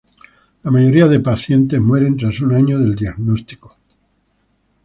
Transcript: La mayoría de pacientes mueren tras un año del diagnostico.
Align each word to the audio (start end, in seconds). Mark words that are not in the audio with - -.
La 0.63 0.71
mayoría 0.71 1.07
de 1.07 1.19
pacientes 1.19 1.79
mueren 1.79 2.17
tras 2.17 2.39
un 2.39 2.55
año 2.55 2.79
del 2.79 2.95
diagnostico. 2.95 3.77